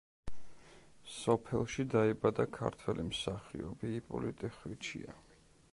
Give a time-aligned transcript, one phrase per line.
[1.15, 5.21] სოფელში დაიბადა ქართველი მსახიობი იპოლიტე ხვიჩია.